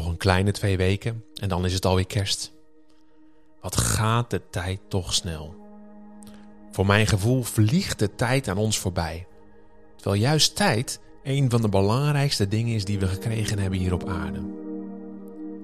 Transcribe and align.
Nog 0.00 0.08
een 0.08 0.16
kleine 0.16 0.50
twee 0.50 0.76
weken 0.76 1.24
en 1.34 1.48
dan 1.48 1.64
is 1.64 1.72
het 1.72 1.84
alweer 1.86 2.06
kerst. 2.06 2.52
Wat 3.60 3.76
gaat 3.76 4.30
de 4.30 4.42
tijd 4.50 4.80
toch 4.88 5.14
snel? 5.14 5.54
Voor 6.70 6.86
mijn 6.86 7.06
gevoel 7.06 7.42
vliegt 7.42 7.98
de 7.98 8.14
tijd 8.14 8.48
aan 8.48 8.56
ons 8.56 8.78
voorbij. 8.78 9.26
Terwijl 9.96 10.20
juist 10.20 10.56
tijd 10.56 11.00
een 11.22 11.50
van 11.50 11.62
de 11.62 11.68
belangrijkste 11.68 12.48
dingen 12.48 12.74
is 12.74 12.84
die 12.84 12.98
we 12.98 13.06
gekregen 13.06 13.58
hebben 13.58 13.78
hier 13.78 13.92
op 13.92 14.08
aarde. 14.08 14.38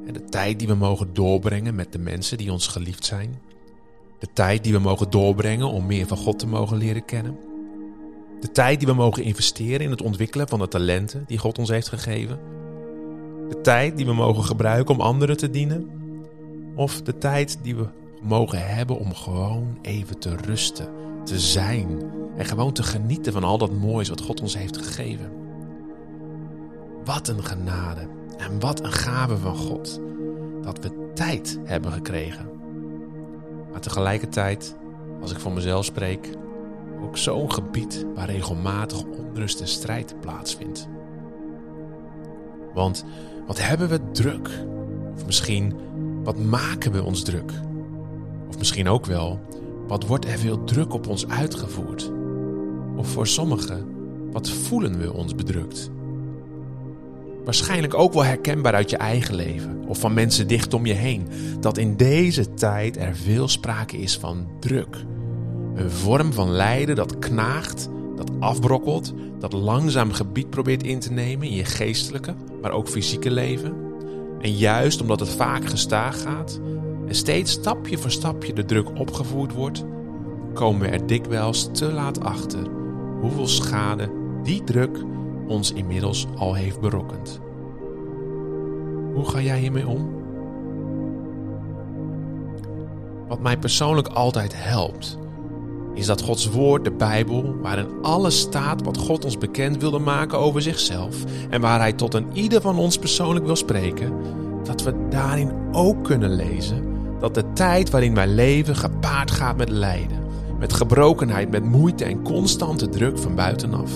En 0.06 0.12
de 0.12 0.24
tijd 0.24 0.58
die 0.58 0.68
we 0.68 0.74
mogen 0.74 1.14
doorbrengen 1.14 1.74
met 1.74 1.92
de 1.92 1.98
mensen 1.98 2.38
die 2.38 2.52
ons 2.52 2.66
geliefd 2.66 3.04
zijn. 3.04 3.42
De 4.18 4.28
tijd 4.32 4.64
die 4.64 4.72
we 4.72 4.78
mogen 4.78 5.10
doorbrengen 5.10 5.68
om 5.68 5.86
meer 5.86 6.06
van 6.06 6.16
God 6.16 6.38
te 6.38 6.46
mogen 6.46 6.76
leren 6.76 7.04
kennen. 7.04 7.38
De 8.40 8.50
tijd 8.50 8.78
die 8.78 8.88
we 8.88 8.94
mogen 8.94 9.22
investeren 9.22 9.80
in 9.80 9.90
het 9.90 10.02
ontwikkelen 10.02 10.48
van 10.48 10.58
de 10.58 10.68
talenten 10.68 11.24
die 11.26 11.38
God 11.38 11.58
ons 11.58 11.68
heeft 11.68 11.88
gegeven. 11.88 12.55
De 13.48 13.60
tijd 13.60 13.96
die 13.96 14.06
we 14.06 14.12
mogen 14.12 14.44
gebruiken 14.44 14.94
om 14.94 15.00
anderen 15.00 15.36
te 15.36 15.50
dienen. 15.50 15.90
Of 16.74 17.02
de 17.02 17.18
tijd 17.18 17.58
die 17.62 17.76
we 17.76 17.86
mogen 18.22 18.66
hebben 18.66 18.98
om 18.98 19.14
gewoon 19.14 19.78
even 19.82 20.18
te 20.18 20.36
rusten, 20.36 20.88
te 21.24 21.38
zijn 21.38 22.02
en 22.36 22.44
gewoon 22.44 22.72
te 22.72 22.82
genieten 22.82 23.32
van 23.32 23.44
al 23.44 23.58
dat 23.58 23.72
moois 23.72 24.08
wat 24.08 24.20
God 24.20 24.40
ons 24.40 24.56
heeft 24.56 24.76
gegeven. 24.76 25.30
Wat 27.04 27.28
een 27.28 27.44
genade 27.44 28.08
en 28.36 28.60
wat 28.60 28.84
een 28.84 28.92
gave 28.92 29.36
van 29.36 29.56
God 29.56 30.00
dat 30.62 30.78
we 30.78 31.10
tijd 31.14 31.58
hebben 31.64 31.92
gekregen. 31.92 32.48
Maar 33.70 33.80
tegelijkertijd, 33.80 34.76
als 35.20 35.30
ik 35.30 35.38
voor 35.38 35.52
mezelf 35.52 35.84
spreek, 35.84 36.30
ook 37.02 37.16
zo'n 37.16 37.52
gebied 37.52 38.06
waar 38.14 38.30
regelmatig 38.30 39.02
onrust 39.02 39.60
en 39.60 39.68
strijd 39.68 40.20
plaatsvindt. 40.20 40.88
Want 42.76 43.04
wat 43.46 43.58
hebben 43.62 43.88
we 43.88 44.10
druk? 44.12 44.50
Of 45.14 45.26
misschien, 45.26 45.74
wat 46.24 46.38
maken 46.38 46.92
we 46.92 47.02
ons 47.02 47.22
druk? 47.22 47.52
Of 48.48 48.58
misschien 48.58 48.88
ook 48.88 49.06
wel, 49.06 49.40
wat 49.86 50.06
wordt 50.06 50.24
er 50.24 50.38
veel 50.38 50.64
druk 50.64 50.92
op 50.94 51.06
ons 51.06 51.28
uitgevoerd? 51.28 52.10
Of 52.96 53.08
voor 53.08 53.26
sommigen, 53.26 53.86
wat 54.32 54.50
voelen 54.50 54.98
we 54.98 55.12
ons 55.12 55.34
bedrukt? 55.34 55.90
Waarschijnlijk 57.44 57.94
ook 57.94 58.12
wel 58.12 58.24
herkenbaar 58.24 58.74
uit 58.74 58.90
je 58.90 58.96
eigen 58.96 59.34
leven 59.34 59.84
of 59.86 59.98
van 59.98 60.14
mensen 60.14 60.48
dicht 60.48 60.74
om 60.74 60.86
je 60.86 60.94
heen, 60.94 61.28
dat 61.60 61.78
in 61.78 61.96
deze 61.96 62.54
tijd 62.54 62.96
er 62.96 63.16
veel 63.16 63.48
sprake 63.48 63.98
is 63.98 64.18
van 64.18 64.46
druk. 64.60 64.96
Een 65.74 65.90
vorm 65.90 66.32
van 66.32 66.50
lijden 66.50 66.96
dat 66.96 67.18
knaagt, 67.18 67.88
dat 68.16 68.30
afbrokkelt, 68.38 69.12
dat 69.38 69.52
langzaam 69.52 70.12
gebied 70.12 70.50
probeert 70.50 70.82
in 70.82 70.98
te 70.98 71.12
nemen 71.12 71.46
in 71.46 71.54
je 71.54 71.64
geestelijke, 71.64 72.34
maar 72.66 72.74
ook 72.74 72.88
fysieke 72.88 73.30
leven. 73.30 73.74
En 74.40 74.52
juist 74.52 75.00
omdat 75.00 75.20
het 75.20 75.28
vaak 75.28 75.64
gestaag 75.66 76.22
gaat 76.22 76.60
en 77.06 77.14
steeds 77.14 77.50
stapje 77.50 77.98
voor 77.98 78.10
stapje 78.10 78.52
de 78.52 78.64
druk 78.64 78.98
opgevoerd 78.98 79.52
wordt, 79.52 79.84
komen 80.52 80.80
we 80.80 80.88
er 80.88 81.06
dikwijls 81.06 81.68
te 81.72 81.92
laat 81.92 82.20
achter 82.20 82.66
hoeveel 83.20 83.46
schade 83.46 84.10
die 84.42 84.64
druk 84.64 84.98
ons 85.46 85.72
inmiddels 85.72 86.26
al 86.36 86.54
heeft 86.54 86.80
berokkend. 86.80 87.40
Hoe 89.14 89.24
ga 89.24 89.40
jij 89.40 89.58
hiermee 89.58 89.86
om? 89.86 90.14
Wat 93.28 93.40
mij 93.40 93.58
persoonlijk 93.58 94.08
altijd 94.08 94.52
helpt, 94.56 95.18
is 95.96 96.06
dat 96.06 96.22
Gods 96.22 96.50
woord, 96.50 96.84
de 96.84 96.92
Bijbel, 96.92 97.56
waarin 97.62 97.88
alles 98.02 98.40
staat 98.40 98.82
wat 98.84 98.98
God 98.98 99.24
ons 99.24 99.38
bekend 99.38 99.80
wilde 99.80 99.98
maken 99.98 100.38
over 100.38 100.62
zichzelf 100.62 101.16
en 101.50 101.60
waar 101.60 101.78
Hij 101.78 101.92
tot 101.92 102.14
een 102.14 102.26
ieder 102.32 102.60
van 102.60 102.78
ons 102.78 102.98
persoonlijk 102.98 103.46
wil 103.46 103.56
spreken, 103.56 104.12
dat 104.64 104.82
we 104.82 104.94
daarin 105.08 105.52
ook 105.72 106.04
kunnen 106.04 106.34
lezen 106.34 106.94
dat 107.18 107.34
de 107.34 107.52
tijd 107.52 107.90
waarin 107.90 108.14
wij 108.14 108.26
leven 108.26 108.76
gepaard 108.76 109.30
gaat 109.30 109.56
met 109.56 109.68
lijden, 109.68 110.18
met 110.58 110.72
gebrokenheid, 110.72 111.50
met 111.50 111.64
moeite 111.64 112.04
en 112.04 112.22
constante 112.22 112.88
druk 112.88 113.18
van 113.18 113.34
buitenaf. 113.34 113.90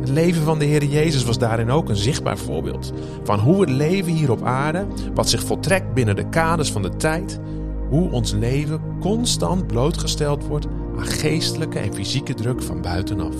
Het 0.00 0.08
leven 0.08 0.42
van 0.42 0.58
de 0.58 0.64
Heer 0.64 0.84
Jezus 0.84 1.24
was 1.24 1.38
daarin 1.38 1.70
ook 1.70 1.88
een 1.88 1.96
zichtbaar 1.96 2.38
voorbeeld 2.38 2.92
van 3.24 3.38
hoe 3.38 3.60
het 3.60 3.70
leven 3.70 4.12
hier 4.12 4.30
op 4.30 4.42
aarde, 4.42 4.86
wat 5.14 5.28
zich 5.28 5.42
voltrekt 5.42 5.94
binnen 5.94 6.16
de 6.16 6.28
kaders 6.28 6.72
van 6.72 6.82
de 6.82 6.96
tijd, 6.96 7.40
hoe 7.88 8.10
ons 8.10 8.32
leven 8.32 8.80
constant 9.00 9.66
blootgesteld 9.66 10.46
wordt 10.46 10.66
aan 10.98 11.06
geestelijke 11.06 11.78
en 11.78 11.94
fysieke 11.94 12.34
druk 12.34 12.62
van 12.62 12.82
buitenaf. 12.82 13.34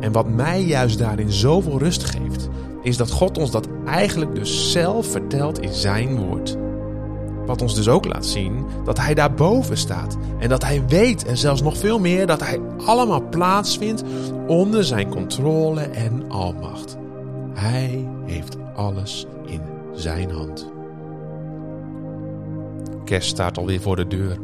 En 0.00 0.12
wat 0.12 0.28
mij 0.28 0.62
juist 0.62 0.98
daarin 0.98 1.32
zoveel 1.32 1.78
rust 1.78 2.04
geeft, 2.04 2.48
is 2.82 2.96
dat 2.96 3.10
God 3.10 3.38
ons 3.38 3.50
dat 3.50 3.68
eigenlijk 3.84 4.34
dus 4.34 4.72
zelf 4.72 5.06
vertelt 5.06 5.60
in 5.60 5.72
Zijn 5.72 6.16
woord. 6.16 6.56
Wat 7.46 7.62
ons 7.62 7.74
dus 7.74 7.88
ook 7.88 8.04
laat 8.04 8.26
zien 8.26 8.64
dat 8.84 8.98
Hij 8.98 9.14
daarboven 9.14 9.76
staat 9.76 10.16
en 10.38 10.48
dat 10.48 10.64
Hij 10.64 10.86
weet 10.86 11.24
en 11.24 11.36
zelfs 11.36 11.62
nog 11.62 11.76
veel 11.76 11.98
meer 11.98 12.26
dat 12.26 12.40
Hij 12.40 12.60
allemaal 12.86 13.28
plaatsvindt 13.28 14.02
onder 14.46 14.84
Zijn 14.84 15.08
controle 15.08 15.80
en 15.80 16.30
almacht. 16.30 16.96
Hij 17.54 18.08
heeft 18.24 18.56
alles 18.74 19.26
in 19.46 19.60
Zijn 19.94 20.30
hand. 20.30 20.77
Kerst 23.08 23.28
staat 23.28 23.58
alweer 23.58 23.80
voor 23.80 23.96
de 23.96 24.06
deur. 24.06 24.38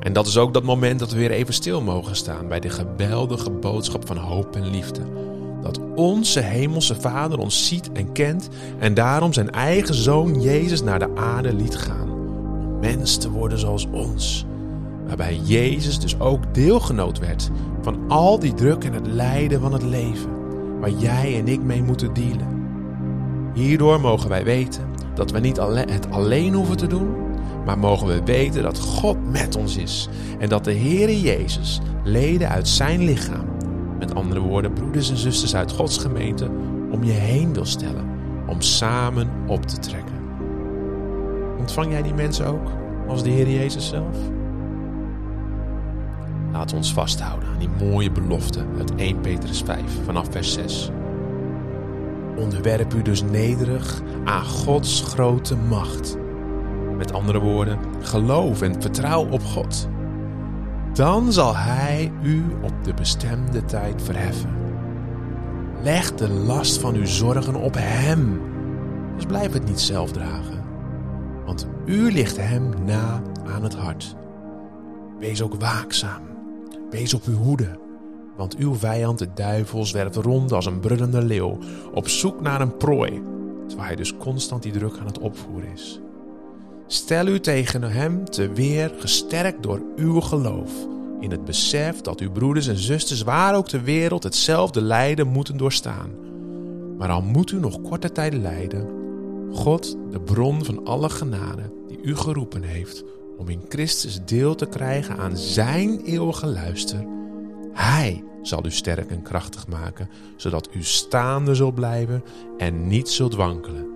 En 0.00 0.12
dat 0.12 0.26
is 0.26 0.36
ook 0.36 0.54
dat 0.54 0.62
moment 0.62 0.98
dat 0.98 1.10
we 1.12 1.18
weer 1.18 1.30
even 1.30 1.54
stil 1.54 1.80
mogen 1.80 2.16
staan 2.16 2.48
bij 2.48 2.60
de 2.60 2.68
geweldige 2.68 3.50
boodschap 3.50 4.06
van 4.06 4.16
hoop 4.16 4.56
en 4.56 4.70
liefde. 4.70 5.00
Dat 5.62 5.80
onze 5.94 6.40
Hemelse 6.40 6.94
Vader 6.94 7.38
ons 7.38 7.66
ziet 7.68 7.92
en 7.92 8.12
kent 8.12 8.48
en 8.78 8.94
daarom 8.94 9.32
zijn 9.32 9.50
eigen 9.50 9.94
Zoon 9.94 10.42
Jezus 10.42 10.82
naar 10.82 10.98
de 10.98 11.16
aarde 11.16 11.54
liet 11.54 11.76
gaan. 11.76 12.10
Om 12.10 12.78
mens 12.80 13.16
te 13.16 13.30
worden 13.30 13.58
zoals 13.58 13.86
ons. 13.92 14.44
Waarbij 15.06 15.36
Jezus 15.36 16.00
dus 16.00 16.20
ook 16.20 16.54
deelgenoot 16.54 17.18
werd 17.18 17.50
van 17.82 17.98
al 18.08 18.38
die 18.38 18.54
druk 18.54 18.84
en 18.84 18.92
het 18.92 19.06
lijden 19.06 19.60
van 19.60 19.72
het 19.72 19.82
leven. 19.82 20.30
Waar 20.80 20.90
jij 20.90 21.38
en 21.38 21.48
ik 21.48 21.62
mee 21.62 21.82
moeten 21.82 22.14
dealen. 22.14 22.62
Hierdoor 23.54 24.00
mogen 24.00 24.28
wij 24.28 24.44
weten 24.44 24.84
dat 25.14 25.30
we 25.30 25.40
niet 25.40 25.56
het 25.72 26.10
alleen 26.10 26.54
hoeven 26.54 26.76
te 26.76 26.86
doen, 26.86 27.23
maar 27.64 27.78
mogen 27.78 28.06
we 28.06 28.22
weten 28.24 28.62
dat 28.62 28.80
God 28.80 29.30
met 29.30 29.56
ons 29.56 29.76
is 29.76 30.08
en 30.38 30.48
dat 30.48 30.64
de 30.64 30.74
Heere 30.74 31.20
Jezus 31.20 31.80
leden 32.04 32.48
uit 32.48 32.68
zijn 32.68 33.04
lichaam, 33.04 33.46
met 33.98 34.14
andere 34.14 34.40
woorden 34.40 34.72
broeders 34.72 35.10
en 35.10 35.16
zusters 35.16 35.54
uit 35.54 35.72
Gods 35.72 35.98
gemeente, 35.98 36.50
om 36.90 37.04
je 37.04 37.12
heen 37.12 37.52
wil 37.52 37.64
stellen, 37.64 38.08
om 38.46 38.60
samen 38.60 39.30
op 39.46 39.66
te 39.66 39.78
trekken. 39.78 40.14
Ontvang 41.58 41.90
jij 41.90 42.02
die 42.02 42.14
mensen 42.14 42.46
ook 42.46 42.70
als 43.08 43.22
de 43.22 43.30
Heer 43.30 43.50
Jezus 43.50 43.88
zelf? 43.88 44.16
Laat 46.52 46.72
ons 46.72 46.92
vasthouden 46.92 47.48
aan 47.48 47.58
die 47.58 47.88
mooie 47.88 48.10
belofte 48.10 48.64
uit 48.78 48.94
1 48.94 49.20
Petrus 49.20 49.62
5 49.62 49.82
vanaf 50.04 50.26
vers 50.30 50.52
6. 50.52 50.90
Onderwerp 52.36 52.94
u 52.94 53.02
dus 53.02 53.22
nederig 53.22 54.02
aan 54.24 54.44
Gods 54.44 55.02
grote 55.02 55.56
macht 55.56 56.16
met 56.96 57.12
andere 57.12 57.40
woorden, 57.40 57.78
geloof 58.00 58.62
en 58.62 58.82
vertrouw 58.82 59.28
op 59.30 59.44
God. 59.44 59.88
Dan 60.92 61.32
zal 61.32 61.56
Hij 61.56 62.12
u 62.22 62.44
op 62.62 62.72
de 62.84 62.94
bestemde 62.94 63.64
tijd 63.64 64.02
verheffen. 64.02 64.50
Leg 65.82 66.14
de 66.14 66.28
last 66.28 66.80
van 66.80 66.94
uw 66.94 67.06
zorgen 67.06 67.54
op 67.54 67.74
Hem. 67.78 68.40
Dus 69.16 69.26
blijf 69.26 69.52
het 69.52 69.64
niet 69.64 69.80
zelf 69.80 70.12
dragen. 70.12 70.62
Want 71.46 71.66
u 71.84 72.12
ligt 72.12 72.36
Hem 72.36 72.84
na 72.84 73.22
aan 73.46 73.62
het 73.62 73.74
hart. 73.74 74.16
Wees 75.18 75.42
ook 75.42 75.54
waakzaam. 75.54 76.22
Wees 76.90 77.14
op 77.14 77.22
uw 77.24 77.36
hoede. 77.36 77.78
Want 78.36 78.56
uw 78.56 78.74
vijand, 78.74 79.18
de 79.18 79.28
duivel, 79.34 79.84
zwerft 79.84 80.16
rond 80.16 80.52
als 80.52 80.66
een 80.66 80.80
brullende 80.80 81.22
leeuw 81.22 81.58
op 81.92 82.08
zoek 82.08 82.40
naar 82.40 82.60
een 82.60 82.76
prooi. 82.76 83.22
Terwijl 83.66 83.86
hij 83.86 83.96
dus 83.96 84.16
constant 84.16 84.62
die 84.62 84.72
druk 84.72 84.96
aan 85.00 85.06
het 85.06 85.18
opvoeren 85.18 85.72
is. 85.72 86.00
Stel 86.86 87.26
u 87.26 87.40
tegen 87.40 87.82
hem 87.82 88.24
te 88.24 88.52
weer, 88.52 88.92
gesterkt 88.98 89.62
door 89.62 89.82
uw 89.96 90.20
geloof. 90.20 90.72
In 91.20 91.30
het 91.30 91.44
besef 91.44 92.00
dat 92.00 92.20
uw 92.20 92.30
broeders 92.30 92.66
en 92.66 92.78
zusters, 92.78 93.22
waar 93.22 93.56
ook 93.56 93.68
ter 93.68 93.82
wereld, 93.82 94.22
hetzelfde 94.22 94.82
lijden 94.82 95.28
moeten 95.28 95.56
doorstaan. 95.56 96.10
Maar 96.98 97.10
al 97.10 97.22
moet 97.22 97.50
u 97.50 97.58
nog 97.58 97.80
korte 97.80 98.12
tijd 98.12 98.34
lijden, 98.34 98.88
God, 99.52 99.96
de 100.10 100.20
bron 100.20 100.64
van 100.64 100.86
alle 100.86 101.08
genade, 101.08 101.72
die 101.88 101.98
u 102.02 102.16
geroepen 102.16 102.62
heeft 102.62 103.04
om 103.38 103.48
in 103.48 103.60
Christus 103.68 104.24
deel 104.24 104.54
te 104.54 104.66
krijgen 104.66 105.16
aan 105.16 105.36
zijn 105.36 106.00
eeuwige 106.00 106.46
luister, 106.46 107.06
hij 107.72 108.24
zal 108.42 108.66
u 108.66 108.70
sterk 108.70 109.10
en 109.10 109.22
krachtig 109.22 109.66
maken, 109.66 110.08
zodat 110.36 110.68
u 110.72 110.82
staande 110.82 111.54
zult 111.54 111.74
blijven 111.74 112.24
en 112.58 112.86
niet 112.86 113.08
zult 113.08 113.34
wankelen. 113.34 113.86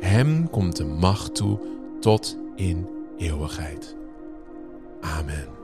Hem 0.00 0.50
komt 0.50 0.76
de 0.76 0.84
macht 0.84 1.34
toe 1.34 1.58
tot 2.00 2.36
in 2.56 2.88
eeuwigheid. 3.18 3.96
Amen. 5.00 5.59